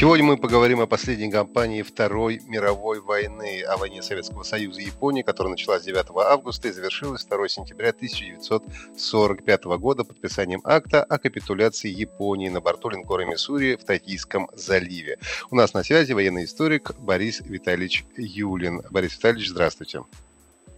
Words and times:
Сегодня 0.00 0.24
мы 0.24 0.38
поговорим 0.38 0.80
о 0.80 0.86
последней 0.86 1.30
кампании 1.30 1.82
Второй 1.82 2.40
мировой 2.46 3.00
войны, 3.00 3.62
о 3.68 3.76
войне 3.76 4.00
Советского 4.00 4.44
Союза 4.44 4.80
и 4.80 4.86
Японии, 4.86 5.20
которая 5.20 5.50
началась 5.50 5.82
9 5.82 6.06
августа 6.26 6.68
и 6.68 6.70
завершилась 6.70 7.22
2 7.26 7.48
сентября 7.48 7.90
1945 7.90 9.64
года 9.78 10.04
подписанием 10.04 10.62
акта 10.64 11.04
о 11.04 11.18
капитуляции 11.18 11.90
Японии 11.90 12.48
на 12.48 12.62
борту 12.62 12.88
линкора 12.88 13.26
Миссури 13.26 13.76
в 13.76 13.84
Токийском 13.84 14.48
заливе. 14.54 15.18
У 15.50 15.56
нас 15.56 15.74
на 15.74 15.82
связи 15.82 16.14
военный 16.14 16.44
историк 16.44 16.92
Борис 16.98 17.42
Витальевич 17.42 18.06
Юлин. 18.16 18.80
Борис 18.90 19.18
Витальевич, 19.18 19.50
здравствуйте. 19.50 20.04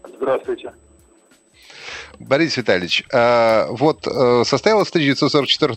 Здравствуйте. 0.04 0.74
Борис 2.22 2.56
Витальевич, 2.56 3.04
а, 3.12 3.66
вот 3.70 4.06
э, 4.06 4.44
состоялась 4.46 4.88
в 4.88 4.90
1944 4.90 5.74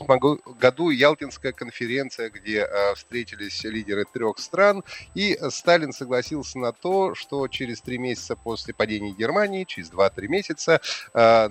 году 0.59 0.90
Ялтинская 0.91 1.52
конференция, 1.52 2.30
где 2.30 2.59
э, 2.59 2.94
встретились 2.94 3.63
лидеры 3.63 4.05
трех 4.05 4.38
стран, 4.38 4.84
и 5.16 5.39
Сталин 5.50 5.92
согласился 5.92 6.59
на 6.59 6.72
то, 6.72 7.16
что 7.16 7.47
через 7.47 7.81
три 7.81 7.97
месяца 7.97 8.36
после 8.36 8.75
падения 8.75 9.11
Германии, 9.11 9.64
через 9.64 9.89
два-три 9.89 10.28
месяца, 10.28 10.81
э, 11.14 11.47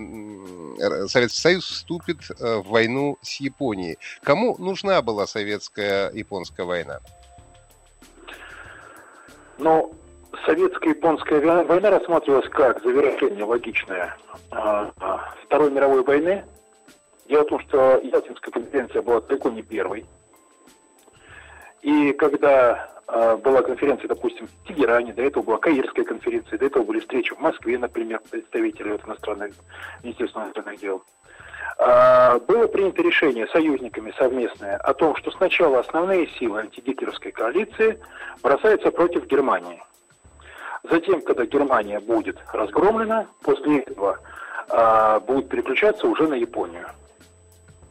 Советский 1.09 1.41
Союз 1.41 1.65
вступит 1.65 2.29
в 2.39 2.63
войну 2.63 3.19
с 3.21 3.41
Японией. 3.41 3.99
Кому 4.23 4.57
нужна 4.59 5.03
была 5.03 5.27
советская 5.27 6.13
японская 6.13 6.67
война? 6.67 7.01
Ну, 9.59 9.93
советско-японская 10.47 11.65
война 11.65 11.91
рассматривалась 11.91 12.49
как 12.51 12.83
завершение 12.83 13.45
логичное 13.45 14.17
а, 14.51 14.91
а, 15.01 15.35
Второй 15.45 15.71
мировой 15.71 16.03
войны. 16.03 16.45
Дело 17.29 17.43
в 17.43 17.47
том, 17.47 17.61
что 17.61 18.01
Ялтинская 18.03 18.53
конференция 18.53 19.03
была 19.03 19.21
далеко 19.21 19.49
не 19.51 19.63
первой. 19.63 20.05
И 21.81 22.13
когда 22.13 22.91
э, 23.09 23.37
была 23.37 23.63
конференция, 23.63 24.09
допустим, 24.09 24.47
в 24.47 24.69
Тегеране, 24.69 25.13
до 25.13 25.23
этого 25.23 25.43
была 25.43 25.59
Каирская 25.59 26.05
конференция, 26.05 26.59
до 26.59 26.67
этого 26.67 26.83
были 26.83 27.01
встречи 27.01 27.35
в 27.35 27.41
Москве, 27.41 27.79
например, 27.79 28.21
представителей 28.31 28.93
вот, 28.93 29.07
иностранных, 29.07 29.53
Министерства 30.03 30.45
иностранных 30.45 30.81
дел, 30.81 31.03
было 31.79 32.69
принято 32.69 33.03
решение 33.03 33.49
союзниками 33.49 34.15
совместное 34.17 34.77
о 34.77 34.95
том, 34.95 35.17
что 35.17 35.31
сначала 35.33 35.81
основные 35.81 36.29
силы 36.39 36.61
антигитлеровской 36.61 37.33
коалиции 37.33 37.99
бросаются 38.43 38.91
против 38.91 39.27
Германии– 39.27 39.83
Затем, 40.91 41.23
когда 41.23 41.47
Германия 41.47 41.99
будет 41.99 42.39
разгромлена, 42.53 43.27
после 43.43 43.79
этого 43.81 44.19
э, 44.69 45.21
будет 45.21 45.49
переключаться 45.49 46.07
уже 46.07 46.29
на 46.29 46.35
Японию. 46.35 46.87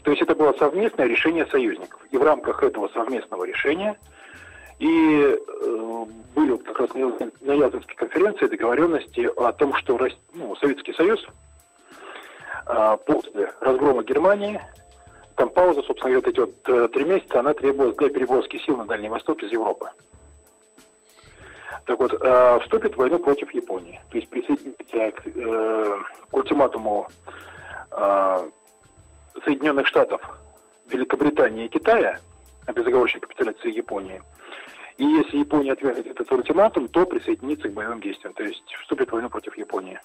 То 0.03 0.11
есть 0.11 0.22
это 0.22 0.36
было 0.36 0.53
совместное 0.53 1.08
решение 1.08 1.45
союзников. 1.47 1.99
И 2.11 2.17
в 2.17 2.23
рамках 2.23 2.61
этого 2.61 2.89
совместного 2.89 3.45
решения 3.45 3.97
и 4.80 5.38
э, 5.38 6.05
были 6.36 6.58
как 6.58 6.80
раз 6.81 6.89
на 6.94 7.53
Ялтинской 7.53 7.95
конференции 7.95 8.47
договоренности 8.47 9.30
о 9.38 9.52
том, 9.53 9.73
что 9.75 9.99
ну, 10.33 10.55
Советский 10.58 10.93
Союз 10.93 11.25
э, 12.67 12.98
после 13.05 13.52
разгрома 13.61 14.04
Германии, 14.04 14.61
там 15.36 15.49
пауза, 15.49 15.81
собственно 15.81 16.11
говоря, 16.11 16.30
эти 16.30 16.39
вот 16.39 16.54
э, 16.67 16.87
три 16.89 17.05
месяца, 17.05 17.39
она 17.39 17.54
требовалась 17.54 17.95
для 17.95 18.10
перевозки 18.10 18.58
сил 18.60 18.77
на 18.77 18.86
Дальний 18.86 19.10
Восток 19.10 19.42
из 19.42 19.52
Европы. 19.52 19.89
Так 21.86 21.99
вот, 21.99 22.14
э, 22.14 22.60
вступит 22.61 22.94
в 22.94 22.98
войну 22.98 23.20
против 23.20 23.54
Японии. 23.54 24.02
То 24.10 24.17
есть 24.17 24.30
присоединится 24.30 25.11
к, 25.11 25.27
э, 25.27 25.98
к 26.30 26.38
ультиматуму 26.38 27.08
э, 27.92 28.49
Соединенных 29.44 29.88
Штатов, 29.88 30.22
Великобритании 30.88 31.66
и 31.66 31.70
Китая 31.70 32.20
о 32.66 32.72
безоговорочной 32.72 33.22
капитуляции 33.22 33.72
Японии. 33.72 34.22
И 34.98 35.04
если 35.04 35.38
Япония 35.38 35.73
отвергнет 35.73 36.08
этот 36.08 36.32
ультиматум, 36.32 36.88
то 36.88 37.05
присоединится 37.05 37.67
к 37.67 37.73
боевым 37.73 37.99
действиям, 37.99 38.33
то 38.33 38.43
есть 38.43 38.64
вступит 38.82 39.10
в 39.10 39.14
войну 39.14 39.30
против 39.30 39.58
Японии. 39.58 39.99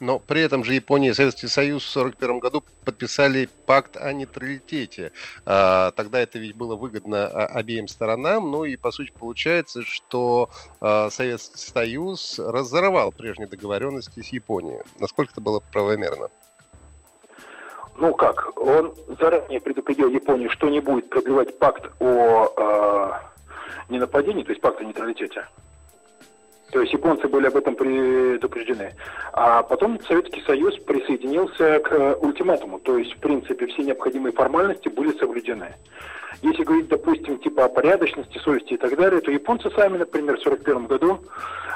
Но 0.00 0.18
при 0.18 0.40
этом 0.40 0.64
же 0.64 0.74
Япония 0.74 1.10
и 1.10 1.14
Советский 1.14 1.46
Союз 1.46 1.84
в 1.84 1.96
1941 1.96 2.40
году 2.40 2.64
подписали 2.84 3.48
пакт 3.66 3.96
о 3.96 4.12
нейтралитете. 4.12 5.12
А, 5.46 5.92
тогда 5.92 6.18
это 6.18 6.40
ведь 6.40 6.56
было 6.56 6.74
выгодно 6.74 7.26
а, 7.26 7.46
обеим 7.46 7.86
сторонам. 7.86 8.50
Ну 8.50 8.64
и 8.64 8.76
по 8.76 8.90
сути 8.90 9.12
получается, 9.16 9.82
что 9.82 10.50
а, 10.80 11.08
Советский 11.10 11.58
Союз 11.58 12.40
разорвал 12.40 13.12
прежние 13.12 13.48
договоренности 13.48 14.20
с 14.20 14.32
Японией. 14.32 14.82
Насколько 14.98 15.32
это 15.32 15.40
было 15.40 15.60
правомерно? 15.72 16.30
Ну 17.96 18.14
как, 18.14 18.58
он 18.58 18.94
заранее 19.20 19.60
предупредил 19.60 20.08
Японию, 20.08 20.50
что 20.50 20.68
не 20.68 20.80
будет 20.80 21.10
продлевать 21.10 21.58
пакт 21.58 21.92
о 22.00 22.48
э, 22.56 23.92
ненападении, 23.92 24.42
то 24.42 24.50
есть 24.50 24.62
пакт 24.62 24.80
о 24.80 24.84
нейтралитете. 24.84 25.46
То 26.72 26.80
есть 26.80 26.92
японцы 26.94 27.28
были 27.28 27.46
об 27.46 27.56
этом 27.56 27.76
предупреждены. 27.76 28.94
А 29.34 29.62
потом 29.62 30.00
Советский 30.00 30.42
Союз 30.46 30.78
присоединился 30.78 31.80
к 31.80 32.16
ультиматуму. 32.22 32.80
То 32.80 32.96
есть, 32.96 33.12
в 33.12 33.18
принципе, 33.18 33.66
все 33.66 33.82
необходимые 33.82 34.32
формальности 34.32 34.88
были 34.88 35.16
соблюдены. 35.18 35.74
Если 36.40 36.64
говорить, 36.64 36.88
допустим, 36.88 37.38
типа 37.38 37.66
о 37.66 37.68
порядочности, 37.68 38.38
совести 38.38 38.72
и 38.72 38.76
так 38.78 38.96
далее, 38.96 39.20
то 39.20 39.30
японцы 39.30 39.70
сами, 39.72 39.98
например, 39.98 40.38
в 40.38 40.46
1941 40.46 40.86
году 40.86 41.20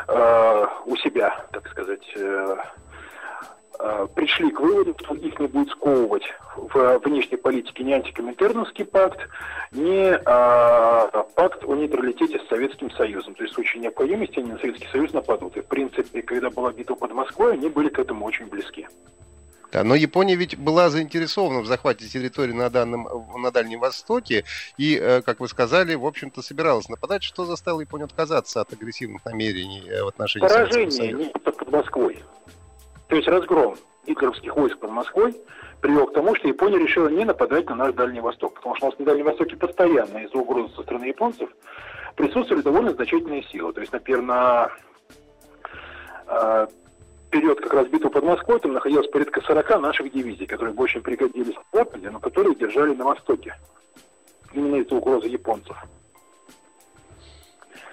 э, 0.09 0.67
у 0.87 0.97
себя, 0.97 1.47
так 1.53 1.69
сказать, 1.69 2.03
э, 2.17 2.57
Э, 2.57 2.86
пришли 4.15 4.51
к 4.51 4.61
выводу, 4.61 4.95
что 5.01 5.15
их 5.15 5.39
не 5.39 5.47
будет 5.47 5.71
сковывать 5.71 6.25
в 6.57 6.99
внешней 7.05 7.37
политике 7.37 7.85
ни 7.85 7.93
антикоминтерновский 7.93 8.85
пакт, 8.85 9.21
ни 9.73 10.19
а, 10.25 11.27
пакт 11.35 11.65
о 11.65 11.75
нейтралитете 11.75 12.41
с 12.41 12.49
Советским 12.49 12.91
Союзом. 12.93 13.35
То 13.35 13.43
есть 13.43 13.53
в 13.53 13.57
случае 13.57 13.83
необходимости 13.83 14.39
они 14.39 14.53
на 14.53 14.59
Советский 14.59 14.89
Союз 14.89 15.13
нападут. 15.13 15.57
И 15.57 15.61
в 15.61 15.67
принципе, 15.67 16.23
когда 16.23 16.51
была 16.51 16.73
битва 16.73 16.95
под 16.95 17.13
Москвой, 17.13 17.55
они 17.55 17.69
были 17.69 17.89
к 17.89 17.99
этому 17.99 18.25
очень 18.25 18.47
близки. 18.47 18.87
Да, 19.73 19.85
но 19.85 19.95
Япония 19.95 20.37
ведь 20.37 20.57
была 20.57 20.91
заинтересована 20.91 21.61
в 21.61 21.67
захвате 21.67 22.09
территории 22.09 22.53
на, 22.53 22.71
данном, 22.71 23.09
на 23.37 23.51
Дальнем 23.51 23.81
Востоке 23.81 24.45
и, 24.79 24.97
э, 24.97 25.23
как 25.23 25.41
вы 25.41 25.49
сказали, 25.49 25.95
в 25.95 26.07
общем-то 26.07 26.41
собиралась 26.41 26.89
нападать. 26.89 27.23
Что 27.23 27.45
заставило 27.45 27.81
Японию 27.81 28.07
отказаться 28.07 28.61
от 28.61 28.73
агрессивных 28.73 29.25
намерений 29.25 29.83
э, 29.89 30.03
в 30.03 30.09
отношении 30.09 30.47
Поражение 30.47 30.91
Советского 30.91 31.19
Союза? 31.19 31.25
не 31.25 31.51
под 31.51 31.73
Москвой. 31.73 32.25
То 33.09 33.17
есть 33.17 33.29
разгром 33.29 33.77
гитлеровских 34.07 34.57
войск 34.57 34.79
под 34.79 34.91
Москвой 34.91 35.35
привел 35.81 36.07
к 36.07 36.15
тому, 36.15 36.35
что 36.35 36.49
Япония 36.49 36.79
решила 36.79 37.09
не 37.09 37.25
нападать 37.25 37.69
на 37.69 37.75
наш 37.75 37.95
Дальний 37.95 38.21
Восток. 38.21 38.55
Потому 38.55 38.75
что 38.77 38.87
у 38.87 38.91
нас 38.91 38.99
на 38.99 39.05
Дальнем 39.05 39.27
Востоке 39.27 39.57
постоянно 39.57 40.19
из-за 40.19 40.39
угрозы 40.39 40.75
со 40.75 40.83
стороны 40.83 41.05
японцев 41.05 41.51
присутствовали 42.17 42.63
довольно 42.63 42.93
значительные 42.93 43.43
силы. 43.45 43.73
То 43.73 43.81
есть, 43.81 43.93
например, 43.93 44.23
на 44.23 44.71
э, 46.27 46.67
период 47.31 47.61
как 47.61 47.75
раз 47.75 47.87
битвы 47.89 48.11
под 48.11 48.25
Москвой 48.25 48.59
там 48.59 48.73
находилось 48.73 49.09
порядка 49.09 49.41
40 49.43 49.81
наших 49.81 50.13
дивизий, 50.13 50.47
которые 50.47 50.75
бы 50.75 50.83
очень 50.83 51.03
пригодились 51.03 51.55
в 51.55 51.77
Западе, 51.77 52.11
но 52.11 52.19
которые 52.19 52.55
держали 52.55 52.95
на 52.95 53.05
Востоке. 53.05 53.55
Именно 54.53 54.77
из-за 54.77 54.95
угрозы 54.95 55.29
японцев. 55.29 55.77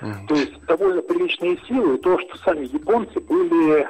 Mm-hmm. 0.02 0.28
То 0.28 0.36
есть 0.36 0.66
довольно 0.66 1.02
приличные 1.02 1.58
силы, 1.68 1.96
и 1.96 2.02
то, 2.02 2.18
что 2.20 2.38
сами 2.40 2.66
японцы 2.66 3.20
были 3.20 3.88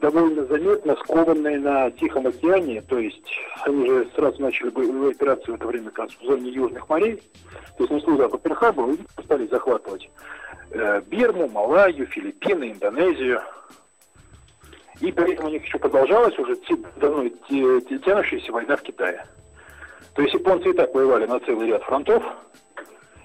довольно 0.00 0.44
заметно 0.46 0.96
скованные 0.96 1.58
на 1.58 1.90
Тихом 1.90 2.26
океане, 2.26 2.82
то 2.82 2.98
есть 2.98 3.28
они 3.64 3.86
же 3.86 4.08
сразу 4.14 4.40
начали 4.40 4.70
боевую 4.70 5.10
операцию 5.10 5.54
в 5.54 5.56
это 5.56 5.66
время 5.66 5.90
как 5.90 6.06
раз 6.06 6.16
в 6.20 6.24
зоне 6.24 6.50
Южных 6.50 6.88
морей, 6.88 7.22
то 7.76 7.84
есть 7.84 7.92
несли 7.92 8.16
запад 8.16 8.42
Перхабу 8.42 8.92
и 8.92 8.98
стали 9.24 9.46
захватывать 9.46 10.10
э, 10.70 11.02
Бирму, 11.06 11.48
Малайю, 11.48 12.06
Филиппины, 12.06 12.72
Индонезию. 12.72 13.40
И 15.00 15.10
при 15.10 15.32
этом 15.32 15.46
у 15.46 15.48
них 15.48 15.64
еще 15.64 15.78
продолжалась 15.78 16.38
уже 16.38 16.56
давно 16.96 17.28
тянущаяся 17.48 18.52
война 18.52 18.76
в 18.76 18.82
Китае. 18.82 19.26
То 20.14 20.22
есть 20.22 20.34
японцы 20.34 20.70
и 20.70 20.72
так 20.72 20.94
воевали 20.94 21.26
на 21.26 21.40
целый 21.40 21.66
ряд 21.66 21.82
фронтов, 21.82 22.22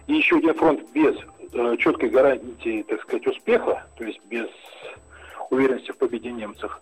и 0.08 0.16
еще 0.16 0.38
один 0.38 0.56
фронт 0.56 0.82
без 0.92 1.16
э, 1.54 1.78
четкой 1.78 2.10
гарантии, 2.10 2.84
так 2.84 3.02
сказать, 3.04 3.28
успеха, 3.28 3.86
то 3.98 4.04
есть 4.04 4.20
без 4.26 4.48
уверенности 5.50 5.92
в 5.92 5.98
победе 5.98 6.32
немцев, 6.32 6.82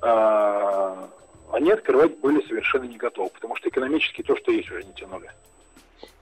они 0.00 1.70
открывать 1.70 2.18
были 2.18 2.46
совершенно 2.46 2.84
не 2.84 2.96
готовы, 2.96 3.30
потому 3.30 3.56
что 3.56 3.68
экономически 3.68 4.22
то, 4.22 4.36
что 4.36 4.52
есть, 4.52 4.70
уже 4.70 4.84
не 4.84 4.92
тянули. 4.92 5.30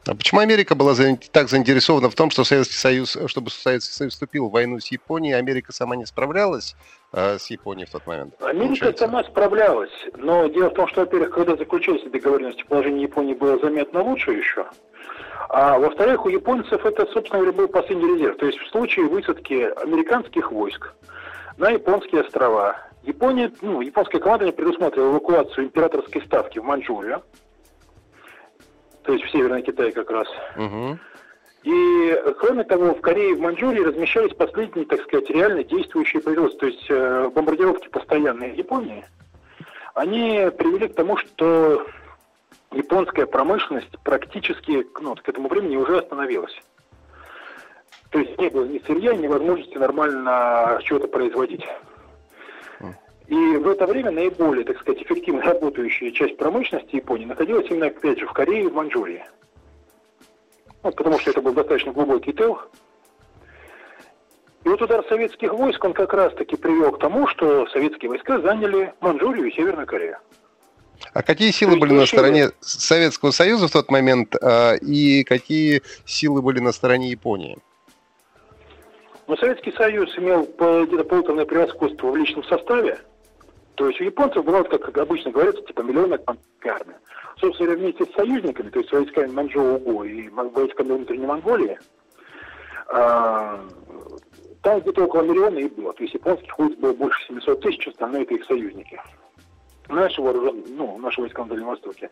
А 0.07 0.15
почему 0.15 0.41
Америка 0.41 0.77
была 0.77 0.95
так 1.33 1.49
заинтересована 1.49 2.09
в 2.09 2.15
том, 2.15 2.31
что 2.31 2.45
Советский 2.45 2.77
Союз, 2.77 3.19
чтобы 3.27 3.51
Советский 3.51 3.93
Союз 3.93 4.13
вступил 4.13 4.49
в 4.49 4.53
войну 4.53 4.79
с 4.79 4.87
Японией, 4.93 5.37
Америка 5.37 5.73
сама 5.73 5.97
не 5.97 6.07
справлялась 6.07 6.77
э, 7.13 7.39
с 7.39 7.51
Японией 7.51 7.89
в 7.89 7.91
тот 7.91 8.07
момент? 8.07 8.35
Америка 8.41 8.67
получается? 8.67 9.07
сама 9.07 9.25
справлялась, 9.25 9.91
но 10.17 10.47
дело 10.47 10.71
в 10.71 10.75
том, 10.75 10.87
что, 10.87 11.01
во-первых, 11.01 11.31
когда 11.31 11.57
заключались 11.57 12.09
договоренности, 12.09 12.63
положение 12.63 13.03
Японии 13.03 13.35
было 13.35 13.59
заметно 13.59 14.03
лучше 14.05 14.31
еще, 14.31 14.67
а 15.49 15.79
во-вторых, 15.79 16.25
у 16.25 16.29
японцев 16.29 16.85
это, 16.85 17.07
собственно 17.13 17.41
говоря, 17.41 17.57
был 17.57 17.69
последний 17.69 18.15
резерв. 18.15 18.37
То 18.39 18.47
есть 18.47 18.59
в 18.59 18.69
случае 18.71 19.07
высадки 19.07 19.69
американских 19.83 20.53
войск 20.53 20.93
на 21.59 21.71
японские 21.71 22.23
острова, 22.23 22.77
Япония, 23.03 23.53
ну, 23.63 23.81
японская 23.81 24.21
команда 24.21 24.51
предусматривала 24.53 25.13
эвакуацию 25.13 25.67
императорской 25.67 26.23
ставки 26.23 26.59
в 26.59 26.65
Маньчжурию, 26.65 27.23
то 29.03 29.13
есть 29.13 29.25
в 29.25 29.31
Северный 29.31 29.63
Китай 29.63 29.93
как 29.93 30.11
раз. 30.11 30.27
Угу. 30.57 30.99
И, 31.63 32.23
кроме 32.39 32.65
того, 32.65 32.95
в 32.95 33.01
Корее 33.01 33.31
и 33.31 33.35
в 33.35 33.41
Маньчжурии 33.41 33.83
размещались 33.83 34.35
последние, 34.35 34.87
так 34.87 35.03
сказать, 35.03 35.31
реально 35.31 35.65
действующие 35.65 36.23
производства, 36.23 36.61
то 36.61 36.67
есть 36.67 36.87
э, 36.89 37.31
бомбардировки 37.35 37.89
постоянные 37.89 38.55
Японии. 38.55 39.05
Они 39.95 40.49
привели 40.59 40.89
к 40.89 40.95
тому, 40.95 41.17
что 41.17 41.87
японская 42.73 43.27
промышленность 43.27 43.99
практически 44.05 44.87
ну, 45.01 45.15
к 45.15 45.29
этому 45.29 45.49
времени 45.49 45.77
уже 45.77 45.99
остановилась. 45.99 46.57
То 48.11 48.19
есть 48.19 48.39
не 48.39 48.49
было 48.49 48.65
ни 48.65 48.79
сырья, 48.87 49.15
ни 49.15 49.27
возможности 49.27 49.77
нормально 49.77 50.79
что-то 50.85 51.09
производить. 51.09 51.65
И 53.27 53.35
в 53.35 53.69
это 53.69 53.87
время 53.87 54.13
наиболее, 54.13 54.65
так 54.65 54.79
сказать, 54.79 55.03
эффективно 55.03 55.43
работающая 55.43 56.13
часть 56.13 56.37
промышленности 56.37 56.97
Японии 56.97 57.25
находилась 57.25 57.69
именно, 57.69 57.87
опять 57.87 58.21
же, 58.21 58.27
в 58.27 58.33
Корее 58.33 58.65
и 58.65 58.69
в 58.69 58.75
Маньчжурии. 58.75 59.25
Вот, 60.83 60.95
потому 60.95 61.19
что 61.19 61.31
это 61.31 61.43
был 61.43 61.53
достаточно 61.53 61.93
глубокий 61.93 62.33
тыл. 62.33 62.59
И 64.65 64.69
вот 64.69 64.81
удар 64.81 65.05
советских 65.09 65.53
войск, 65.53 65.83
он 65.85 65.93
как 65.93 66.13
раз-таки 66.13 66.57
привел 66.57 66.93
к 66.93 67.01
тому, 67.01 67.27
что 67.27 67.67
советские 67.69 68.11
войска 68.11 68.41
заняли 68.41 68.95
Маньчжурию 69.01 69.47
и 69.47 69.53
Северную 69.53 69.87
Корею. 69.87 70.19
А 71.13 71.23
какие 71.23 71.51
силы 71.51 71.79
были 71.79 71.93
на 71.93 72.07
стороне 72.07 72.51
Советского 72.61 73.31
Союза 73.33 73.69
в 73.69 73.73
тот 73.73 73.91
момент, 73.91 74.35
а, 74.41 74.75
и 74.75 75.25
какие 75.25 75.83
силы 76.05 76.43
были 76.43 76.61
на 76.61 76.73
стороне 76.73 77.11
Японии? 77.11 77.59
Ну, 79.27 79.37
Советский 79.37 79.73
Союз 79.73 80.17
имел 80.19 80.45
где-то 80.45 81.05
полуторное 81.05 81.45
превосходство 81.45 82.09
в 82.09 82.17
личном 82.17 82.45
составе, 82.45 82.99
то 83.75 83.89
есть 83.89 84.01
у 84.01 84.05
японцев 84.05 84.45
была, 84.45 84.63
как 84.63 84.97
обычно 84.97 85.31
говорится, 85.31 85.63
типа 85.63 85.83
миллионная 85.83 86.21
армия. 86.65 86.99
Собственно, 87.39 87.75
вместе 87.75 88.07
с 88.07 88.13
союзниками, 88.15 88.71
то 88.71 88.79
есть 88.79 88.91
войсками 88.91 89.31
Манчжоу-Уго 89.31 90.09
и 90.09 90.29
войсками 90.31 90.93
внутренней 90.93 91.27
Монголии, 91.27 91.79
а, 92.89 93.61
там 94.63 94.81
где-то 94.81 95.05
около 95.05 95.23
миллиона 95.23 95.59
и 95.59 95.69
было. 95.69 95.93
То 95.93 96.03
есть 96.03 96.15
японских 96.15 96.59
войск 96.59 96.79
было 96.79 96.95
больше 96.95 97.27
700 97.27 97.61
тысяч, 97.61 97.89
остальные 97.89 98.23
это 98.23 98.35
их 98.35 98.45
союзники. 98.47 99.01
Наши 99.89 100.23
вооруженные, 100.23 100.65
ну, 100.71 100.97
наши 100.99 101.21
войска 101.21 101.43
на 101.43 101.51
Дальнем 101.51 101.67
Востоке. 101.67 102.11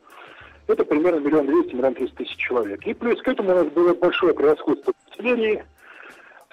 Это 0.66 0.84
примерно 0.84 1.20
миллион 1.20 1.46
двести, 1.46 1.74
миллион 1.74 1.94
триста 1.94 2.16
тысяч 2.16 2.36
человек. 2.36 2.86
И 2.86 2.92
плюс 2.92 3.20
к 3.22 3.28
этому 3.28 3.52
у 3.52 3.54
нас 3.54 3.66
было 3.68 3.94
большое 3.94 4.34
превосходство 4.34 4.92
артиллерии, 5.08 5.64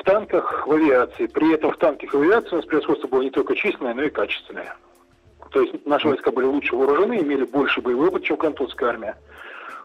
в 0.01 0.03
танках, 0.03 0.65
в 0.65 0.71
авиации. 0.71 1.27
При 1.27 1.53
этом 1.53 1.71
в 1.71 1.77
танках 1.77 2.13
и 2.13 2.17
в 2.17 2.21
авиации 2.21 2.53
у 2.53 2.55
нас 2.57 2.65
превосходство 2.65 3.07
было 3.07 3.21
не 3.21 3.29
только 3.29 3.55
численное, 3.55 3.93
но 3.93 4.03
и 4.03 4.09
качественное. 4.09 4.75
То 5.51 5.61
есть 5.61 5.85
наши 5.85 6.07
войска 6.07 6.31
были 6.31 6.45
лучше 6.45 6.75
вооружены, 6.75 7.19
имели 7.21 7.43
больше 7.43 7.81
боевой 7.81 8.07
опыт, 8.07 8.23
чем 8.23 8.37
Кантонская 8.37 8.89
армия. 8.89 9.17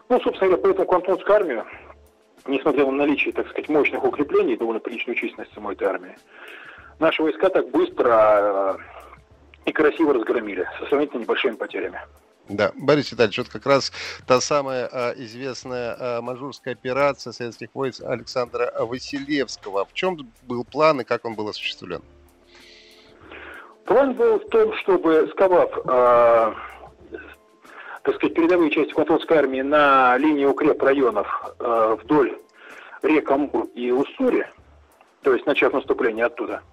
Ну, 0.09 0.19
собственно 0.21 0.49
говоря, 0.49 0.63
поэтому 0.63 0.87
Кантонская 0.87 1.35
армия, 1.35 1.65
несмотря 2.47 2.85
на 2.85 2.91
наличие, 2.91 3.33
так 3.33 3.47
сказать, 3.49 3.69
мощных 3.69 4.03
укреплений, 4.03 4.57
довольно 4.57 4.79
приличную 4.79 5.15
численность 5.15 5.53
самой 5.53 5.75
этой 5.75 5.87
армии, 5.87 6.15
наши 6.99 7.21
войска 7.21 7.49
так 7.49 7.69
быстро 7.69 8.77
э, 8.77 8.77
и 9.65 9.71
красиво 9.71 10.13
разгромили, 10.13 10.67
со 10.79 10.85
сравнительно 10.87 11.21
небольшими 11.21 11.55
потерями. 11.55 11.99
Да, 12.49 12.71
Борис 12.75 13.11
Витальевич, 13.11 13.39
вот 13.39 13.49
как 13.49 13.65
раз 13.65 13.91
та 14.25 14.39
самая 14.39 14.87
а, 14.91 15.13
известная 15.17 15.97
а, 15.99 16.21
мажурская 16.21 16.75
операция 16.75 17.33
советских 17.33 17.69
войск 17.73 18.03
Александра 18.03 18.71
Василевского. 18.79 19.85
В 19.85 19.93
чем 19.93 20.17
был 20.43 20.63
план 20.63 21.01
и 21.01 21.03
как 21.03 21.25
он 21.25 21.35
был 21.35 21.49
осуществлен? 21.49 22.01
План 23.85 24.13
был 24.13 24.39
в 24.39 24.49
том, 24.49 24.73
чтобы, 24.77 25.29
сковав, 25.31 25.71
э, 25.77 26.53
так 28.03 28.15
сказать, 28.15 28.33
передовые 28.33 28.69
части 28.69 28.91
Контонской 28.91 29.37
армии 29.37 29.61
на 29.61 30.17
линии 30.17 30.43
укреп 30.43 30.81
районов 30.83 31.27
э, 31.59 31.97
вдоль 32.03 32.37
рек 33.01 33.31
Амур 33.31 33.67
и 33.75 33.91
Уссури, 33.91 34.45
то 35.21 35.33
есть 35.33 35.45
начав 35.45 35.71
наступление 35.71 36.25
оттуда, 36.25 36.63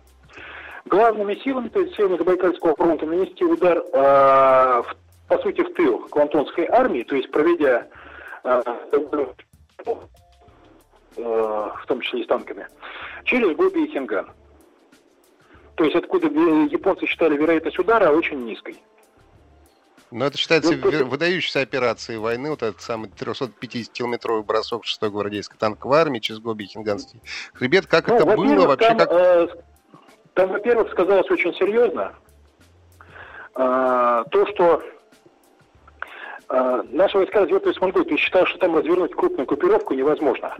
главными 0.87 1.37
силами, 1.37 1.69
то 1.69 1.81
есть 1.81 1.95
силами 1.95 2.19
Забайкальского 2.19 2.75
фронта, 2.75 3.07
нанести 3.07 3.45
удар, 3.45 3.79
э, 3.79 4.83
в, 4.83 4.97
по 5.37 5.43
сути, 5.43 5.63
в 5.63 5.75
тыл 5.75 5.99
Квантонской 6.11 6.67
армии, 6.67 7.03
то 7.03 7.17
есть 7.17 7.31
проведя 7.31 7.89
э, 8.45 8.63
э, 8.93 9.27
в 11.17 11.87
том 11.87 12.01
числе 12.01 12.21
и 12.21 12.25
с 12.25 12.27
танками, 12.27 12.69
через 13.25 13.57
Гоби 13.57 13.85
и 13.85 13.93
Хинган. 13.93 14.31
То 15.75 15.85
есть 15.85 15.97
откуда 15.97 16.29
японцы 16.29 17.07
считали 17.07 17.37
вероятность 17.37 17.79
удара 17.81 18.11
очень 18.11 18.45
низкой. 18.45 18.81
Но 20.13 20.27
это 20.27 20.39
считается 20.39 20.77
ну, 20.77 21.07
выдающейся 21.07 21.63
операцией 21.63 22.19
войны, 22.19 22.51
вот 22.51 22.63
этот 22.63 22.81
самый 22.81 23.11
350-километровый 23.11 24.45
бросок 24.45 24.85
6-й 24.85 25.11
гвардейской 25.11 25.59
танковой 25.59 25.99
армии 25.99 26.21
через 26.21 26.39
Гоби 26.39 26.63
и 26.63 26.67
Хинганский 26.67 27.21
хребет. 27.55 27.87
Как 27.87 28.07
ну, 28.07 28.15
это 28.15 28.25
было 28.25 28.69
вообще? 28.69 28.89
Там, 28.89 28.99
как... 28.99 29.09
э, 29.11 29.49
там, 30.35 30.51
во-первых, 30.51 30.93
сказалось 30.93 31.29
очень 31.29 31.53
серьезно 31.55 32.15
э, 33.57 34.25
то, 34.31 34.47
что 34.55 34.81
э, 34.81 34.91
наши 36.91 37.19
войска 37.19 37.41
развертывались 37.41 37.79
в 37.79 37.81
Монголию. 37.81 38.09
Ты 38.09 38.17
считал, 38.17 38.47
что 38.47 38.59
там 38.59 38.77
развернуть 38.77 39.15
крупную 39.15 39.47
группировку 39.47 39.95
невозможно. 39.95 40.57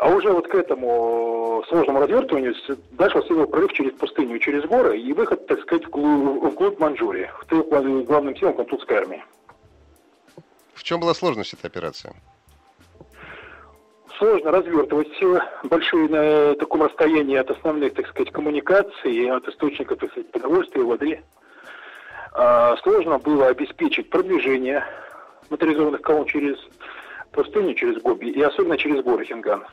А 0.00 0.10
уже 0.10 0.30
вот 0.30 0.46
к 0.46 0.54
этому 0.54 1.64
сложному 1.68 2.00
развертыванию 2.00 2.54
дальше 2.92 3.20
следовал 3.22 3.48
прорыв 3.48 3.72
через 3.72 3.92
пустыню, 3.94 4.38
через 4.38 4.64
горы 4.64 4.96
и 4.98 5.12
выход, 5.12 5.46
так 5.48 5.60
сказать, 5.62 5.86
вглубь, 5.86 6.52
вглубь 6.52 6.78
Маньчжурии, 6.78 7.28
в 7.40 7.46
тыл 7.46 7.64
главным 7.64 8.36
силам 8.36 8.54
Кантутской 8.54 8.98
армии. 8.98 9.24
В 10.74 10.84
чем 10.84 11.00
была 11.00 11.14
сложность 11.14 11.52
этой 11.52 11.66
операции? 11.66 12.14
Сложно 14.18 14.52
развертывать 14.52 15.08
большие 15.64 16.08
на 16.08 16.54
таком 16.54 16.84
расстоянии 16.84 17.36
от 17.36 17.50
основных, 17.50 17.94
так 17.94 18.06
сказать, 18.06 18.32
коммуникаций, 18.32 19.30
от 19.30 19.48
источников, 19.48 19.98
так 19.98 20.10
сказать, 20.12 20.30
продовольствия, 20.30 20.82
воды. 20.82 21.22
А, 22.40 22.76
сложно 22.84 23.18
было 23.18 23.48
обеспечить 23.48 24.10
продвижение 24.10 24.84
моторизованных 25.50 26.02
колонн 26.02 26.24
через 26.26 26.56
пустыню, 27.32 27.74
через 27.74 28.00
Гоби 28.00 28.26
и 28.26 28.40
особенно 28.40 28.78
через 28.78 29.02
горы 29.02 29.24
Хинган. 29.24 29.66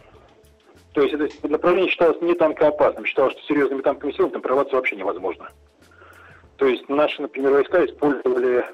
То 0.94 1.04
есть 1.04 1.14
это 1.14 1.48
направление 1.48 1.92
считалось 1.92 2.20
не 2.22 2.34
танкоопасным, 2.34 3.06
считалось, 3.06 3.34
что 3.34 3.44
серьезными 3.44 3.84
танковыми 3.84 4.16
силами 4.16 4.32
там 4.32 4.42
прорваться 4.42 4.78
вообще 4.78 4.96
невозможно. 4.96 5.48
То 6.58 6.66
есть 6.66 6.90
наши, 6.90 7.22
например, 7.22 7.52
войска 7.52 7.86
использовали, 7.86 8.66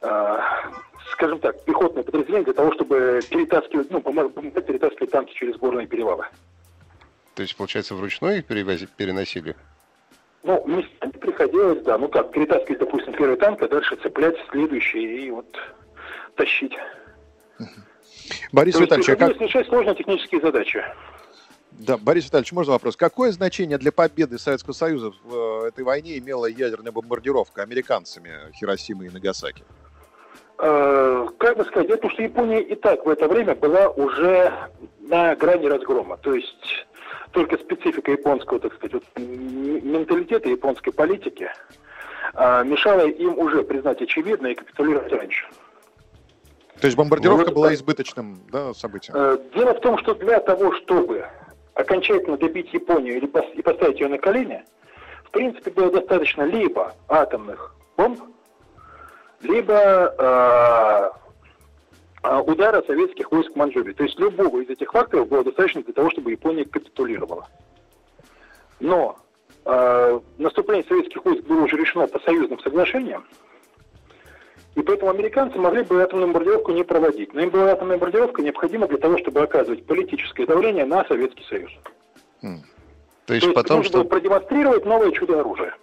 э, 0.00 0.38
скажем 1.12 1.38
так, 1.38 1.62
пехотные 1.64 2.02
подразделения 2.02 2.46
для 2.46 2.54
того, 2.54 2.72
чтобы 2.72 3.20
перетаскивать, 3.30 3.88
ну, 3.92 4.00
помогать 4.00 4.34
перетаскивать 4.66 5.12
танки 5.12 5.32
через 5.32 5.54
горные 5.58 5.86
перевалы. 5.86 6.26
То 7.36 7.42
есть, 7.42 7.56
получается, 7.56 7.94
вручную 7.94 8.38
их 8.38 8.46
переносили? 8.46 9.54
Ну, 10.46 10.62
местами 10.64 11.10
приходилось, 11.10 11.82
да. 11.82 11.98
Ну 11.98 12.08
как, 12.08 12.30
перетаскивать, 12.30 12.78
допустим, 12.78 13.12
первый 13.14 13.36
танк, 13.36 13.60
а 13.62 13.68
дальше 13.68 13.96
цеплять 13.96 14.36
следующий 14.52 15.26
и 15.26 15.30
вот 15.32 15.46
тащить. 16.36 16.72
Борис 18.52 18.76
То 18.76 18.84
Витальевич, 18.84 19.08
а 19.08 19.16
как... 19.16 19.40
решать 19.40 19.66
сложные 19.66 19.96
технические 19.96 20.40
задачи. 20.40 20.84
Да, 21.72 21.98
Борис 21.98 22.26
Витальевич, 22.26 22.52
можно 22.52 22.74
вопрос? 22.74 22.96
Какое 22.96 23.32
значение 23.32 23.76
для 23.76 23.90
победы 23.90 24.38
Советского 24.38 24.72
Союза 24.72 25.12
в 25.24 25.64
э, 25.64 25.68
этой 25.68 25.82
войне 25.82 26.16
имела 26.18 26.46
ядерная 26.46 26.92
бомбардировка 26.92 27.62
американцами 27.62 28.30
Хиросимы 28.52 29.06
и 29.06 29.10
Нагасаки? 29.10 29.64
Э, 30.58 31.26
как 31.38 31.56
бы 31.56 31.64
сказать, 31.64 31.90
это 31.90 32.08
что 32.08 32.22
Япония 32.22 32.62
и 32.62 32.76
так 32.76 33.04
в 33.04 33.08
это 33.08 33.26
время 33.26 33.56
была 33.56 33.88
уже 33.88 34.52
на 35.00 35.34
грани 35.34 35.66
разгрома. 35.66 36.16
То 36.18 36.34
есть 36.34 36.86
только 37.32 37.58
специфика 37.58 38.10
японского, 38.12 38.60
так 38.60 38.74
сказать, 38.74 38.94
вот, 38.94 39.04
менталитета 39.16 40.48
японской 40.48 40.92
политики 40.92 41.50
э, 42.34 42.64
мешала 42.64 43.06
им 43.06 43.38
уже 43.38 43.62
признать 43.62 44.00
очевидное 44.00 44.52
и 44.52 44.54
капитулировать 44.54 45.12
раньше. 45.12 45.46
То 46.80 46.86
есть 46.86 46.96
бомбардировка 46.96 47.50
ну, 47.50 47.54
была 47.54 47.74
избыточным 47.74 48.38
да, 48.52 48.74
событием? 48.74 49.40
Дело 49.54 49.74
в 49.74 49.80
том, 49.80 49.98
что 49.98 50.14
для 50.14 50.40
того, 50.40 50.72
чтобы 50.74 51.26
окончательно 51.74 52.36
добить 52.36 52.72
Японию 52.72 53.16
или 53.16 53.30
и 53.54 53.62
поставить 53.62 54.00
ее 54.00 54.08
на 54.08 54.18
колени, 54.18 54.64
в 55.24 55.30
принципе, 55.30 55.70
было 55.70 55.90
достаточно 55.90 56.42
либо 56.42 56.94
атомных 57.08 57.74
бомб, 57.96 58.20
либо 59.42 59.74
э, 59.74 60.14
а, 60.18 61.12
удара 62.26 62.82
советских 62.82 63.30
войск 63.30 63.52
в 63.52 63.56
Манчжурии. 63.56 63.92
То 63.92 64.04
есть 64.04 64.18
любого 64.18 64.60
из 64.60 64.68
этих 64.68 64.92
факторов 64.92 65.28
было 65.28 65.44
достаточно 65.44 65.82
для 65.82 65.92
того, 65.92 66.10
чтобы 66.10 66.30
Япония 66.32 66.64
капитулировала. 66.64 67.48
Но 68.80 69.16
э, 69.64 70.20
наступление 70.38 70.86
советских 70.88 71.24
войск 71.24 71.42
было 71.44 71.62
уже 71.62 71.76
решено 71.76 72.06
по 72.06 72.18
союзным 72.20 72.58
соглашениям, 72.60 73.26
и 74.74 74.82
поэтому 74.82 75.10
американцы 75.10 75.58
могли 75.58 75.82
бы 75.82 76.02
атомную 76.02 76.28
бомбардировку 76.28 76.72
не 76.72 76.84
проводить. 76.84 77.32
Но 77.32 77.40
им 77.40 77.50
была 77.50 77.72
атомная 77.72 77.96
бомбардировка 77.96 78.42
необходима 78.42 78.86
для 78.86 78.98
того, 78.98 79.16
чтобы 79.18 79.40
оказывать 79.40 79.86
политическое 79.86 80.46
давление 80.46 80.84
на 80.84 81.04
Советский 81.06 81.44
Союз. 81.44 81.70
Mm. 82.42 82.58
То 83.24 83.34
есть, 83.34 83.44
То 83.44 83.50
есть 83.50 83.54
потом, 83.54 83.78
нужно 83.78 83.88
что... 83.88 83.98
было 83.98 84.08
продемонстрировать 84.08 84.84
новое 84.84 85.10
чудо 85.12 85.40
оружия 85.40 85.74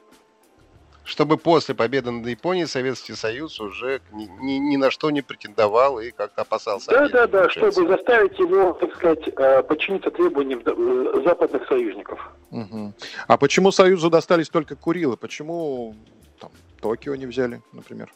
чтобы 1.03 1.37
после 1.37 1.75
победы 1.75 2.11
над 2.11 2.25
Японией 2.27 2.67
Советский 2.67 3.13
Союз 3.13 3.59
уже 3.59 4.01
ни, 4.11 4.25
ни, 4.41 4.53
ни 4.53 4.77
на 4.77 4.91
что 4.91 5.11
не 5.11 5.21
претендовал 5.21 5.99
и 5.99 6.11
как-то 6.11 6.43
опасался. 6.43 6.91
Да, 6.91 7.09
да, 7.09 7.27
да, 7.27 7.49
чтобы 7.49 7.87
заставить 7.87 8.37
его, 8.39 8.73
так 8.73 8.95
сказать, 8.95 9.27
э, 9.27 9.63
подчиниться 9.63 10.11
требованиям 10.11 10.61
э, 10.65 11.21
западных 11.25 11.67
союзников. 11.67 12.19
Угу. 12.51 12.93
А 13.27 13.37
почему 13.37 13.71
Союзу 13.71 14.09
достались 14.09 14.49
только 14.49 14.75
Курилы? 14.75 15.17
Почему 15.17 15.95
там, 16.39 16.51
Токио 16.81 17.15
не 17.15 17.25
взяли, 17.25 17.61
например? 17.73 18.11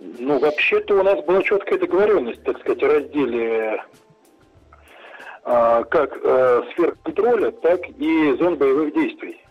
Ну, 0.00 0.38
вообще-то 0.38 0.98
у 0.98 1.02
нас 1.02 1.22
была 1.24 1.42
четкая 1.42 1.78
договоренность, 1.78 2.42
так 2.42 2.58
сказать, 2.60 2.82
о 2.82 2.88
разделе 2.88 3.84
а, 5.44 5.84
как 5.84 6.16
э, 6.22 6.62
сфер 6.72 6.96
контроля, 7.02 7.50
так 7.50 7.80
и 7.98 8.36
зон 8.38 8.56
боевых 8.56 8.94
действий. 8.94 9.42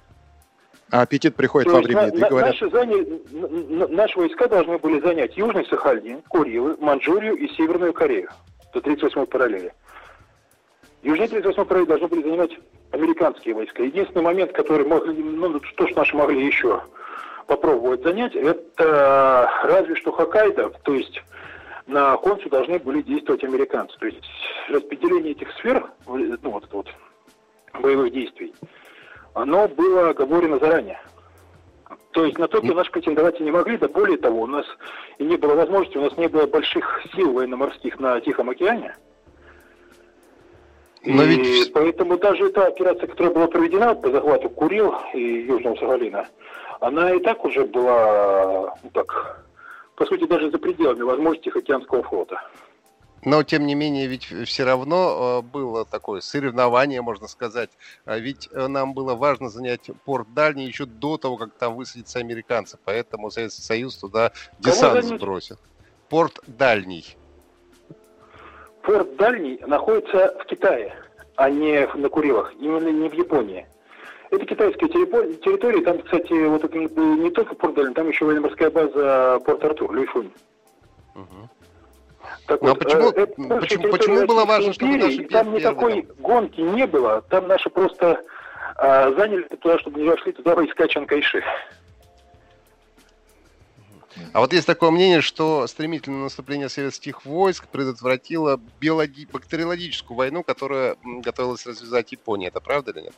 А 0.91 1.01
аппетит 1.01 1.35
приходит 1.35 1.71
во 1.71 1.81
время 1.81 2.07
еды, 2.07 2.25
говорят. 2.27 2.49
Наши, 2.49 2.69
заня... 2.69 2.97
наши 3.89 4.17
войска 4.17 4.47
должны 4.47 4.77
были 4.79 4.99
занять 5.01 5.37
Южный 5.37 5.65
Сахалин, 5.65 6.21
Курилы, 6.23 6.77
Манчжурию 6.79 7.35
и 7.35 7.47
Северную 7.49 7.93
Корею 7.93 8.29
до 8.73 8.79
38-й 8.79 9.27
параллели. 9.27 9.73
Южнее 11.03 11.27
38-й 11.29 11.65
параллели 11.65 11.87
должны 11.87 12.07
были 12.07 12.23
занимать 12.23 12.51
американские 12.91 13.53
войска. 13.53 13.83
Единственный 13.83 14.23
момент, 14.23 14.51
который 14.51 14.85
могли, 14.85 15.13
ну, 15.13 15.61
что 15.61 15.87
ж 15.87 15.95
наши 15.95 16.15
могли 16.15 16.45
еще 16.45 16.81
попробовать 17.45 18.03
занять, 18.03 18.35
это 18.35 19.49
разве 19.63 19.95
что 19.95 20.11
Хоккайдо, 20.11 20.71
то 20.83 20.93
есть 20.93 21.21
на 21.87 22.15
Хонсу 22.17 22.49
должны 22.49 22.79
были 22.79 23.01
действовать 23.01 23.43
американцы. 23.43 23.97
То 23.99 24.05
есть 24.07 24.23
распределение 24.69 25.31
этих 25.31 25.51
сфер, 25.53 25.85
ну 26.07 26.37
вот 26.43 26.67
вот, 26.71 26.87
боевых 27.79 28.11
действий, 28.13 28.53
оно 29.33 29.67
было 29.67 30.09
оговорено 30.09 30.59
заранее. 30.59 30.99
То 32.11 32.25
есть 32.25 32.37
на 32.37 32.47
Токио 32.47 32.73
наши 32.73 32.91
претендовать 32.91 33.39
не 33.39 33.51
могли, 33.51 33.77
да 33.77 33.87
более 33.87 34.17
того, 34.17 34.41
у 34.41 34.47
нас 34.47 34.65
и 35.19 35.23
не 35.23 35.37
было 35.37 35.53
возможности, 35.55 35.97
у 35.97 36.03
нас 36.03 36.17
не 36.17 36.27
было 36.27 36.47
больших 36.47 37.03
сил 37.15 37.33
военно-морских 37.33 37.99
на 37.99 38.19
Тихом 38.19 38.49
океане. 38.49 38.95
Но 41.05 41.23
и 41.23 41.27
ведь... 41.27 41.73
поэтому 41.73 42.17
даже 42.17 42.47
эта 42.47 42.67
операция, 42.67 43.07
которая 43.07 43.33
была 43.33 43.47
проведена 43.47 43.95
по 43.95 44.09
захвату 44.09 44.49
Курил 44.49 44.95
и 45.13 45.45
Южного 45.47 45.75
Сахалина, 45.75 46.27
она 46.81 47.13
и 47.13 47.19
так 47.19 47.45
уже 47.45 47.63
была, 47.65 48.75
ну 48.83 48.89
так, 48.93 49.45
по 49.95 50.05
сути, 50.05 50.25
даже 50.25 50.49
за 50.49 50.57
пределами 50.57 51.03
возможностей 51.03 51.51
Океанского 51.55 52.03
флота. 52.03 52.41
Но, 53.25 53.43
тем 53.43 53.65
не 53.65 53.75
менее, 53.75 54.07
ведь 54.07 54.23
все 54.23 54.63
равно 54.63 55.39
э, 55.39 55.47
было 55.47 55.85
такое 55.85 56.21
соревнование, 56.21 57.01
можно 57.01 57.27
сказать. 57.27 57.69
А 58.05 58.17
ведь 58.17 58.49
э, 58.51 58.67
нам 58.67 58.93
было 58.93 59.15
важно 59.15 59.49
занять 59.49 59.89
порт 60.05 60.33
дальний 60.33 60.65
еще 60.65 60.85
до 60.85 61.17
того, 61.17 61.37
как 61.37 61.51
там 61.53 61.75
высадятся 61.75 62.19
американцы. 62.19 62.77
Поэтому 62.85 63.29
Советский 63.29 63.61
Союз 63.61 63.97
туда 63.97 64.31
десант 64.59 65.03
сбросил. 65.03 65.57
Порт 66.07 66.39
дальний. 66.47 67.17
Порт 68.83 69.15
дальний 69.17 69.59
находится 69.67 70.35
в 70.39 70.45
Китае, 70.45 70.95
а 71.35 71.49
не 71.49 71.87
на 71.95 72.09
Курилах. 72.09 72.53
Именно 72.59 72.89
не 72.89 73.09
в 73.09 73.13
Японии. 73.13 73.67
Это 74.31 74.45
китайская 74.45 74.87
территория. 74.87 75.83
Там, 75.83 75.99
кстати, 76.01 76.47
вот 76.47 76.63
это 76.63 76.77
не 76.77 77.31
только 77.31 77.55
порт 77.55 77.75
дальний, 77.75 77.93
там 77.93 78.07
еще 78.07 78.25
военно-морская 78.25 78.69
база 78.69 79.39
Порт-Артур, 79.43 79.91
Люйфунь. 79.91 80.31
Угу. 81.15 81.49
Так 82.45 82.61
Но 82.61 82.69
вот, 82.69 82.79
почему, 82.79 83.11
э, 83.11 83.21
это 83.21 83.59
почему, 83.59 83.89
почему 83.89 84.25
было 84.25 84.45
важно, 84.45 84.73
чтобы 84.73 84.97
наши 84.97 85.23
Там 85.25 85.53
никакой 85.53 86.07
гонки 86.19 86.61
не 86.61 86.85
было, 86.87 87.21
там 87.29 87.47
наши 87.47 87.69
просто 87.69 88.21
э, 88.77 89.13
заняли 89.17 89.43
туда, 89.43 89.79
чтобы 89.79 90.01
не 90.01 90.09
вошли 90.09 90.31
туда 90.31 90.55
войска 90.55 90.87
Чанкайши. 90.87 91.43
А 94.33 94.39
вот 94.39 94.53
есть 94.53 94.67
такое 94.67 94.91
мнение, 94.91 95.21
что 95.21 95.65
стремительное 95.67 96.23
наступление 96.23 96.69
советских 96.69 97.25
войск 97.25 97.67
предотвратило 97.67 98.59
биологи- 98.81 99.27
бактериологическую 99.31 100.17
войну, 100.17 100.43
которая 100.43 100.97
готовилась 101.03 101.65
развязать 101.65 102.11
Япония. 102.11 102.47
Это 102.47 102.59
правда 102.59 102.91
или 102.91 103.01
нет? 103.01 103.13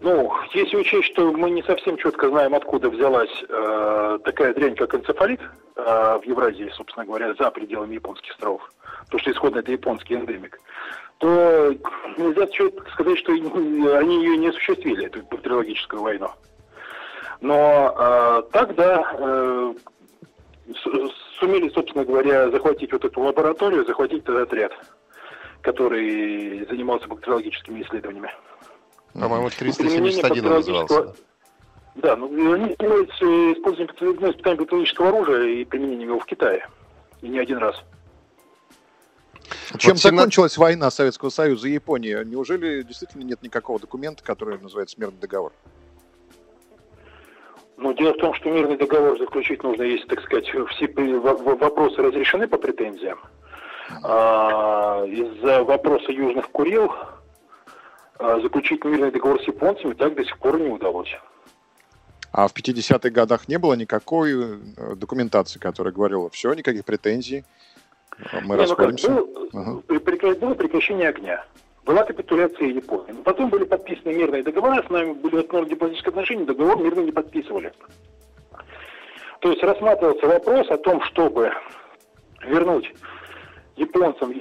Ну, 0.00 0.32
если 0.52 0.76
учесть, 0.76 1.08
что 1.12 1.32
мы 1.32 1.50
не 1.50 1.62
совсем 1.64 1.96
четко 1.96 2.28
знаем, 2.28 2.54
откуда 2.54 2.88
взялась 2.88 3.32
э, 3.48 4.18
такая 4.24 4.54
дрянь, 4.54 4.76
как 4.76 4.94
энцефалит 4.94 5.40
э, 5.40 6.18
в 6.22 6.22
Евразии, 6.24 6.70
собственно 6.76 7.04
говоря, 7.04 7.34
за 7.34 7.50
пределами 7.50 7.94
японских 7.94 8.30
островов, 8.32 8.62
то, 9.10 9.18
что 9.18 9.32
исходно 9.32 9.58
это 9.58 9.72
японский 9.72 10.14
эндемик, 10.14 10.60
то 11.18 11.74
нельзя 12.16 12.46
сказать, 12.92 13.18
что 13.18 13.32
они 13.32 14.24
ее 14.24 14.36
не 14.36 14.48
осуществили, 14.48 15.06
эту 15.06 15.22
бактериологическую 15.24 16.00
войну. 16.00 16.30
Но 17.40 17.94
э, 17.98 18.42
тогда 18.52 19.12
э, 19.18 19.74
сумели, 21.40 21.68
собственно 21.70 22.04
говоря, 22.04 22.50
захватить 22.50 22.92
вот 22.92 23.04
эту 23.04 23.20
лабораторию, 23.20 23.84
захватить 23.84 24.22
этот 24.22 24.48
отряд, 24.48 24.72
который 25.62 26.64
занимался 26.66 27.08
бактериологическими 27.08 27.82
исследованиями. 27.82 28.30
По-моему, 29.20 29.50
371 29.50 30.44
назывался. 30.44 31.14
Да, 31.96 32.14
ну 32.14 32.26
они 32.52 32.76
занимаются 32.78 33.24
использованием 33.52 34.18
ну, 34.20 34.30
испытанием 34.30 34.58
бактериологического 34.58 35.08
оружия 35.08 35.44
и 35.46 35.64
применением 35.64 36.10
его 36.10 36.20
в 36.20 36.26
Китае. 36.26 36.66
И 37.22 37.28
не 37.28 37.40
один 37.40 37.58
раз. 37.58 37.82
Чем 39.78 39.94
вот 39.94 40.00
17... 40.00 40.02
закончилась 40.02 40.56
война 40.56 40.90
Советского 40.90 41.30
Союза 41.30 41.68
и 41.68 41.72
Японии? 41.72 42.22
Неужели 42.24 42.82
действительно 42.82 43.24
нет 43.24 43.42
никакого 43.42 43.80
документа, 43.80 44.22
который 44.22 44.58
называется 44.58 45.00
мирный 45.00 45.18
договор? 45.18 45.52
Ну, 47.76 47.92
дело 47.94 48.12
в 48.12 48.18
том, 48.18 48.34
что 48.34 48.50
мирный 48.50 48.76
договор 48.76 49.18
заключить 49.18 49.62
нужно, 49.62 49.82
если, 49.82 50.06
так 50.06 50.20
сказать, 50.22 50.46
все 50.46 50.86
вопросы 50.88 52.02
разрешены 52.02 52.46
по 52.46 52.58
претензиям. 52.58 53.18
А, 54.04 55.04
из-за 55.06 55.64
вопроса 55.64 56.12
Южных 56.12 56.50
Курил 56.50 56.92
заключить 58.18 58.84
мирный 58.84 59.10
договор 59.10 59.42
с 59.42 59.46
японцами 59.46 59.94
так 59.94 60.14
до 60.14 60.24
сих 60.24 60.38
пор 60.38 60.60
не 60.60 60.68
удалось. 60.68 61.14
А 62.32 62.46
в 62.46 62.54
50-х 62.54 63.10
годах 63.10 63.48
не 63.48 63.58
было 63.58 63.74
никакой 63.74 64.32
э, 64.32 64.94
документации, 64.96 65.58
которая 65.58 65.94
говорила, 65.94 66.28
все, 66.30 66.52
никаких 66.52 66.84
претензий, 66.84 67.44
мы 68.42 68.56
не, 68.56 68.62
расходимся. 68.62 69.10
Ну, 69.10 69.26
был, 69.52 70.34
было 70.40 70.54
прекращение 70.54 71.08
огня. 71.08 71.44
Была 71.84 72.04
капитуляция 72.04 72.68
Японии. 72.68 73.12
Но 73.12 73.22
потом 73.22 73.48
были 73.48 73.64
подписаны 73.64 74.12
мирные 74.12 74.42
договора, 74.42 74.82
с 74.86 74.90
нами 74.90 75.12
были 75.12 75.40
отменены 75.40 75.70
дипломатические 75.70 76.10
отношения, 76.10 76.44
договор 76.44 76.78
мирно 76.78 77.00
не 77.00 77.12
подписывали. 77.12 77.72
То 79.40 79.50
есть 79.50 79.62
рассматривался 79.62 80.26
вопрос 80.26 80.68
о 80.68 80.76
том, 80.78 81.00
чтобы 81.04 81.50
вернуть 82.42 82.92
японцам 83.76 84.32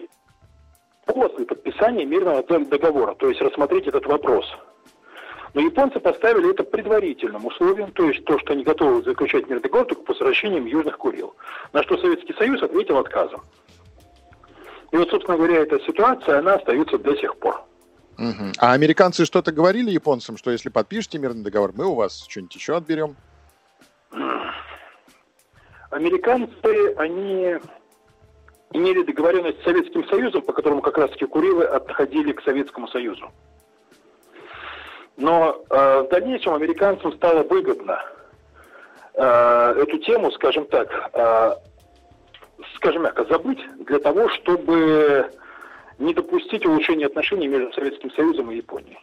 после 1.08 1.46
подписания 1.46 2.06
мирного 2.06 2.44
договора, 2.44 3.16
то 3.16 3.30
есть 3.30 3.42
рассмотреть 3.42 3.88
этот 3.88 4.06
вопрос. 4.06 4.46
Но 5.54 5.62
японцы 5.62 6.00
поставили 6.00 6.52
это 6.52 6.64
предварительным 6.64 7.46
условием, 7.46 7.92
то 7.92 8.08
есть 8.10 8.24
то, 8.26 8.38
что 8.40 8.54
они 8.54 8.64
готовы 8.64 9.02
заключать 9.04 9.48
мирный 9.48 9.64
договор 9.64 9.88
только 9.88 10.04
по 10.04 10.14
возвращением 10.14 10.66
Южных 10.66 10.98
Курил. 10.98 11.36
На 11.74 11.82
что 11.84 11.98
Советский 11.98 12.34
Союз 12.34 12.62
ответил 12.62 12.98
отказом. 12.98 13.42
И 14.92 14.98
вот, 14.98 15.10
собственно 15.10 15.38
говоря, 15.38 15.62
эта 15.62 15.80
ситуация, 15.80 16.40
она 16.40 16.56
остается 16.56 16.98
до 16.98 17.16
сих 17.16 17.36
пор. 17.38 17.64
Угу. 18.18 18.52
А 18.60 18.74
американцы 18.74 19.26
что-то 19.26 19.52
говорили 19.52 19.92
японцам, 19.92 20.38
что 20.38 20.52
если 20.52 20.70
подпишете 20.70 21.20
мирный 21.20 21.44
договор, 21.44 21.72
мы 21.76 21.86
у 21.86 21.96
вас 21.96 22.26
что-нибудь 22.28 22.56
еще 22.56 22.76
отберем? 22.76 23.16
Американцы, 25.90 26.94
они 26.98 27.58
имели 28.74 29.04
договоренность 29.04 29.62
с 29.62 29.64
Советским 29.64 30.08
Союзом, 30.08 30.42
по 30.42 30.54
которому 30.54 30.82
как 30.82 30.98
раз-таки 30.98 31.26
Курилы 31.26 31.66
отходили 31.66 32.32
к 32.32 32.42
Советскому 32.42 32.88
Союзу. 32.88 33.32
Но 35.16 35.64
э, 35.70 36.02
в 36.04 36.10
дальнейшем 36.10 36.54
американцам 36.54 37.12
стало 37.14 37.44
выгодно 37.44 38.04
э, 39.14 39.76
эту 39.82 39.98
тему, 40.00 40.32
скажем 40.32 40.66
так, 40.66 40.90
э, 41.14 41.52
скажем 42.76 43.04
мягко, 43.04 43.26
забыть 43.26 43.60
для 43.86 44.00
того, 44.00 44.30
чтобы 44.30 45.32
не 45.98 46.14
допустить 46.14 46.66
улучшения 46.66 47.08
отношений 47.08 47.48
между 47.48 47.74
Советским 47.74 48.12
Союзом 48.12 48.52
и 48.52 48.58
Японией. 48.58 49.00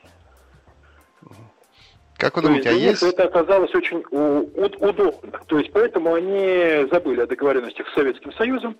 Как 2.24 2.36
вы 2.36 2.42
думаете, 2.42 2.70
а 2.70 2.72
есть... 2.72 3.02
Это 3.02 3.24
оказалось 3.24 3.74
очень 3.74 4.02
удобно. 4.08 5.40
То 5.46 5.58
есть 5.58 5.70
поэтому 5.72 6.14
они 6.14 6.88
забыли 6.90 7.20
о 7.20 7.26
договоренностях 7.26 7.86
с 7.86 7.92
Советским 7.92 8.32
Союзом 8.32 8.78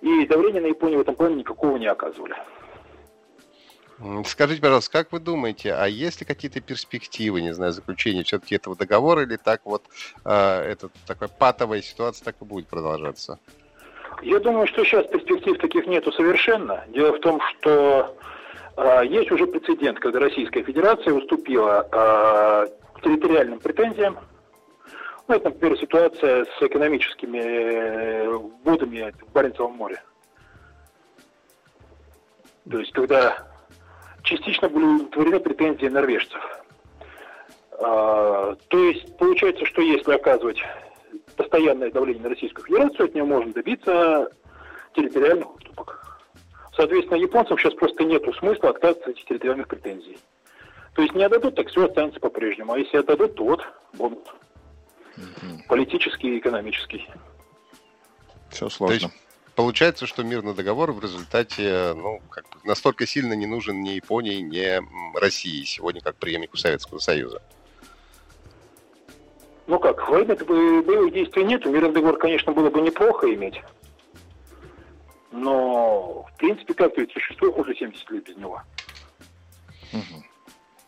И 0.00 0.24
давление 0.28 0.62
на 0.62 0.66
Японию 0.66 0.98
в 0.98 1.02
этом 1.02 1.16
плане 1.16 1.34
никакого 1.34 1.76
не 1.76 1.88
оказывали. 1.88 2.36
Скажите, 4.26 4.62
пожалуйста, 4.62 4.92
как 4.92 5.10
вы 5.10 5.18
думаете, 5.18 5.74
а 5.74 5.86
есть 5.86 6.20
ли 6.20 6.26
какие-то 6.26 6.60
перспективы, 6.60 7.42
не 7.42 7.52
знаю, 7.52 7.72
заключения 7.72 8.22
все-таки 8.22 8.54
этого 8.54 8.76
договора, 8.76 9.22
или 9.22 9.38
так 9.38 9.62
вот 9.64 9.82
э, 10.24 10.30
эта 10.30 10.88
такая 11.08 11.28
патовая 11.28 11.82
ситуация 11.82 12.24
так 12.24 12.36
и 12.40 12.44
будет 12.44 12.68
продолжаться? 12.68 13.40
Я 14.22 14.38
думаю, 14.38 14.68
что 14.68 14.84
сейчас 14.84 15.04
перспектив 15.08 15.58
таких 15.58 15.88
нету 15.88 16.12
совершенно. 16.12 16.84
Дело 16.94 17.16
в 17.16 17.20
том, 17.20 17.40
что 17.40 18.16
э, 18.76 19.02
есть 19.06 19.32
уже 19.32 19.48
прецедент, 19.48 19.98
когда 19.98 20.20
Российская 20.20 20.62
Федерация 20.62 21.12
уступила 21.12 21.88
э, 21.90 22.83
территориальным 23.04 23.60
претензиям. 23.60 24.18
Ну, 25.28 25.36
это, 25.36 25.50
например, 25.50 25.78
ситуация 25.78 26.44
с 26.44 26.62
экономическими 26.62 27.38
э, 27.38 28.28
водами 28.64 29.14
в 29.20 29.32
Баренцевом 29.32 29.72
море. 29.74 30.02
То 32.70 32.78
есть, 32.78 32.92
когда 32.92 33.46
частично 34.22 34.68
были 34.68 34.84
удовлетворены 34.84 35.40
претензии 35.40 35.86
норвежцев. 35.86 36.40
А, 37.78 38.56
то 38.68 38.78
есть 38.78 39.16
получается, 39.18 39.64
что 39.66 39.82
если 39.82 40.12
оказывать 40.12 40.62
постоянное 41.36 41.90
давление 41.90 42.22
на 42.22 42.30
Российскую 42.30 42.66
Федерацию, 42.66 43.06
от 43.06 43.14
нее 43.14 43.24
можно 43.24 43.52
добиться 43.52 44.28
территориальных 44.94 45.54
уступок. 45.54 46.20
Соответственно, 46.74 47.18
японцам 47.18 47.58
сейчас 47.58 47.74
просто 47.74 48.04
нет 48.04 48.22
смысла 48.38 48.70
отказываться 48.70 49.10
от 49.10 49.16
территориальных 49.16 49.68
претензий. 49.68 50.18
То 50.94 51.02
есть 51.02 51.14
не 51.14 51.24
отдадут, 51.24 51.56
так 51.56 51.68
все 51.68 51.86
останется 51.86 52.20
по-прежнему. 52.20 52.72
А 52.72 52.78
если 52.78 52.98
отдадут, 52.98 53.34
то 53.34 53.44
вот 53.44 53.60
бонус. 53.94 54.28
Политический 55.68 56.36
и 56.36 56.38
экономический. 56.38 57.08
Все 58.50 58.68
сложно. 58.68 59.10
Получается, 59.56 60.06
что 60.06 60.24
мирный 60.24 60.54
договор 60.54 60.92
в 60.92 61.00
результате 61.00 61.94
ну, 61.94 62.20
как 62.28 62.44
бы 62.48 62.58
настолько 62.64 63.06
сильно 63.06 63.34
не 63.34 63.46
нужен 63.46 63.82
ни 63.82 63.90
Японии, 63.90 64.40
ни 64.40 65.18
России 65.18 65.62
сегодня, 65.64 66.00
как 66.00 66.16
преемнику 66.16 66.56
Советского 66.56 66.98
Союза. 66.98 67.40
Ну 69.66 69.78
как, 69.78 70.08
войны 70.08 70.34
боевых 70.34 71.12
действий 71.12 71.44
нет. 71.44 71.64
Мирный 71.64 71.92
договор, 71.92 72.18
конечно, 72.18 72.52
было 72.52 72.68
бы 72.68 72.80
неплохо 72.80 73.32
иметь. 73.32 73.60
Но, 75.30 76.26
в 76.32 76.36
принципе, 76.36 76.74
как-то 76.74 77.00
ведь 77.00 77.12
существует 77.12 77.56
уже 77.56 77.74
70 77.74 78.10
лет 78.10 78.24
без 78.24 78.36
него. 78.36 78.60
Угу. 79.92 80.24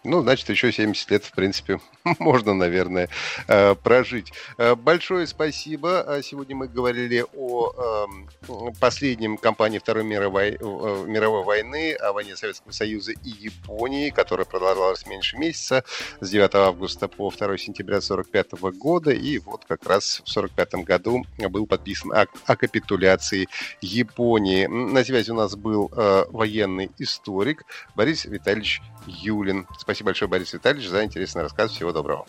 Ну, 0.07 0.23
значит, 0.23 0.49
еще 0.49 0.71
70 0.71 1.11
лет, 1.11 1.25
в 1.25 1.33
принципе, 1.33 1.81
можно, 2.21 2.55
наверное, 2.55 3.09
э, 3.49 3.75
прожить. 3.75 4.33
Э, 4.57 4.77
большое 4.77 5.27
спасибо. 5.27 6.01
А 6.03 6.23
сегодня 6.23 6.55
мы 6.55 6.69
говорили 6.69 7.25
о 7.35 8.07
эм, 8.07 8.75
последнем 8.79 9.37
кампании 9.37 9.81
Второй 9.81 10.05
мировой, 10.05 10.51
э, 10.51 11.05
мировой 11.09 11.43
войны, 11.43 11.95
о 11.95 12.13
войне 12.13 12.37
Советского 12.37 12.71
Союза 12.71 13.13
и 13.13 13.31
Японии, 13.31 14.11
которая 14.11 14.45
продолжалась 14.47 15.07
меньше 15.07 15.39
месяца, 15.39 15.83
с 16.21 16.31
9 16.31 16.55
августа 16.55 17.09
по 17.09 17.29
2 17.29 17.59
сентября 17.59 17.97
1945 17.97 18.79
года. 18.79 19.11
И 19.11 19.39
вот 19.39 19.65
как 19.67 19.85
раз 19.89 20.23
в 20.25 20.31
1945 20.31 20.85
году 20.85 21.25
был 21.51 21.67
подписан 21.67 22.13
акт 22.13 22.37
о 22.47 22.55
капитуляции 22.55 23.49
Японии. 23.81 24.67
На 24.67 25.03
связи 25.03 25.33
у 25.33 25.35
нас 25.35 25.57
был 25.57 25.91
военный 26.29 26.93
историк 26.99 27.65
Борис 27.97 28.25
Витальевич 28.25 28.83
Юлин. 29.07 29.67
Спасибо 29.97 30.09
большое, 30.09 30.29
Борис 30.29 30.53
Витальевич, 30.53 30.89
за 30.89 31.05
интересный 31.05 31.41
рассказ. 31.41 31.71
Всего 31.71 31.91
доброго. 31.91 32.27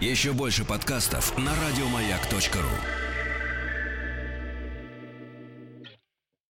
Еще 0.00 0.32
больше 0.32 0.64
подкастов 0.64 1.36
на 1.36 1.50
радиомаяк.ру 1.56 3.05